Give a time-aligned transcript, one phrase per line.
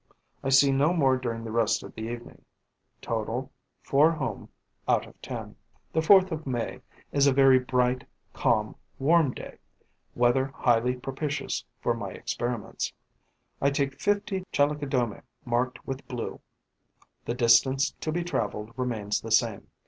[0.43, 2.43] I see no more during the rest of the evening.
[3.03, 3.51] Total:
[3.83, 4.49] four home,
[4.87, 5.55] out of ten.
[5.93, 6.81] The 4th of May
[7.11, 9.59] is a very bright, calm, warm day,
[10.15, 12.91] weather highly propitious for my experiments.
[13.61, 16.39] I take fifty Chalicodomae marked with blue.
[17.25, 19.67] The distance to be travelled remains the same.